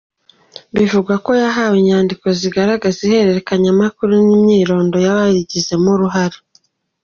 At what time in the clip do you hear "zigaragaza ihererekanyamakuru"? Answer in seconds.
2.39-4.13